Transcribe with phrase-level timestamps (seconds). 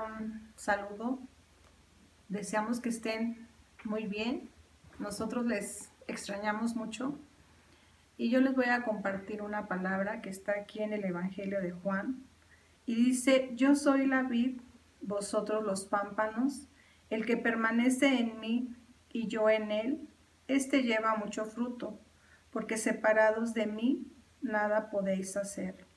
[0.00, 1.18] un saludo.
[2.28, 3.48] Deseamos que estén
[3.84, 4.50] muy bien.
[4.98, 7.18] Nosotros les extrañamos mucho.
[8.16, 11.72] Y yo les voy a compartir una palabra que está aquí en el Evangelio de
[11.72, 12.22] Juan.
[12.86, 14.60] Y dice, yo soy la vid,
[15.00, 16.68] vosotros los pámpanos.
[17.10, 18.74] El que permanece en mí
[19.10, 20.08] y yo en él,
[20.48, 21.98] éste lleva mucho fruto,
[22.50, 24.06] porque separados de mí
[24.40, 25.91] nada podéis hacer.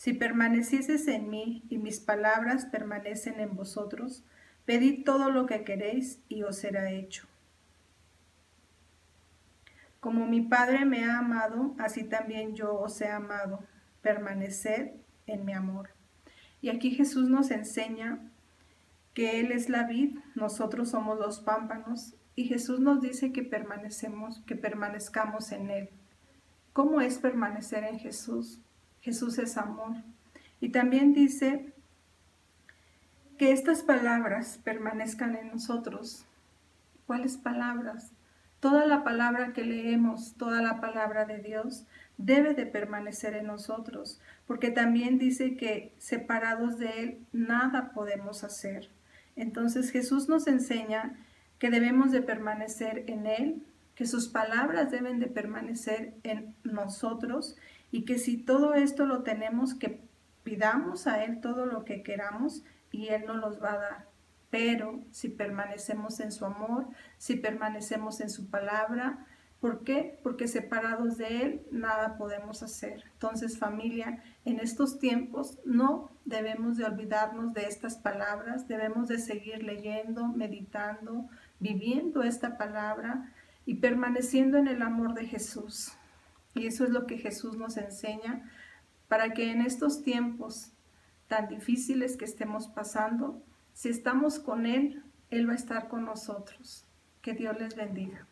[0.00, 4.24] Si permanecieses en mí y mis palabras permanecen en vosotros,
[4.64, 7.26] pedid todo lo que queréis y os será hecho.
[10.00, 13.62] Como mi Padre me ha amado, así también yo os he amado.
[14.00, 14.92] Permaneced
[15.26, 15.90] en mi amor.
[16.62, 18.20] Y aquí Jesús nos enseña
[19.12, 24.40] que Él es la vid, nosotros somos los pámpanos, y Jesús nos dice que permanecemos,
[24.46, 25.90] que permanezcamos en Él.
[26.72, 28.62] ¿Cómo es permanecer en Jesús?
[29.00, 29.96] Jesús es amor.
[30.60, 31.72] Y también dice
[33.38, 36.26] que estas palabras permanezcan en nosotros.
[37.06, 38.12] ¿Cuáles palabras?
[38.60, 41.86] Toda la palabra que leemos, toda la palabra de Dios,
[42.18, 48.90] debe de permanecer en nosotros, porque también dice que separados de Él nada podemos hacer.
[49.36, 51.16] Entonces Jesús nos enseña
[51.58, 53.62] que debemos de permanecer en Él,
[53.94, 57.56] que sus palabras deben de permanecer en nosotros
[57.90, 60.00] y que si todo esto lo tenemos, que
[60.42, 64.06] pidamos a Él todo lo que queramos y Él nos los va a dar.
[64.50, 66.86] Pero si permanecemos en su amor,
[67.18, 69.26] si permanecemos en su palabra,
[69.60, 70.18] ¿por qué?
[70.22, 73.04] Porque separados de Él nada podemos hacer.
[73.12, 79.62] Entonces familia, en estos tiempos no debemos de olvidarnos de estas palabras, debemos de seguir
[79.62, 81.28] leyendo, meditando,
[81.60, 83.32] viviendo esta palabra
[83.66, 85.92] y permaneciendo en el amor de Jesús.
[86.54, 88.50] Y eso es lo que Jesús nos enseña
[89.08, 90.72] para que en estos tiempos
[91.26, 96.84] tan difíciles que estemos pasando, si estamos con Él, Él va a estar con nosotros.
[97.22, 98.26] Que Dios les bendiga.